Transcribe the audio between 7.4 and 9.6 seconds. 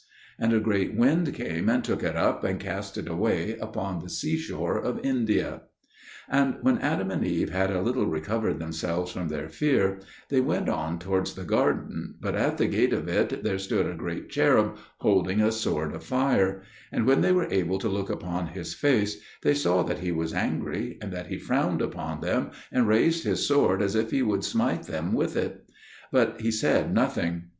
had a little recovered themselves from their